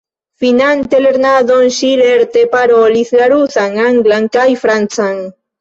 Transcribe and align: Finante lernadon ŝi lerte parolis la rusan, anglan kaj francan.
Finante 0.43 0.97
lernadon 1.05 1.67
ŝi 1.75 1.91
lerte 2.01 2.45
parolis 2.55 3.15
la 3.21 3.29
rusan, 3.35 3.79
anglan 3.91 4.27
kaj 4.39 4.49
francan. 4.65 5.25